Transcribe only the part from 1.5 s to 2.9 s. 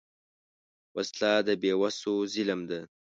بېوسو ظلم ده